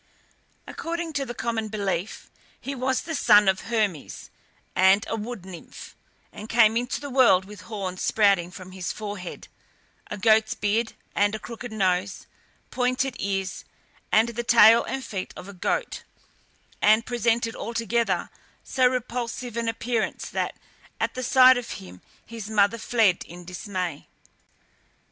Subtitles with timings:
[0.65, 4.31] According to the common belief, he was the son of Hermes
[4.75, 5.95] and a wood nymph,
[6.33, 9.47] and came into the world with horns sprouting from his forehead,
[10.09, 12.25] a goat's beard and a crooked nose,
[12.71, 13.63] pointed ears,
[14.11, 16.01] and the tail and feet of a goat,
[16.81, 18.31] and presented altogether
[18.63, 20.55] so repulsive an appearance that,
[20.99, 24.07] at the sight of him, his mother fled in dismay.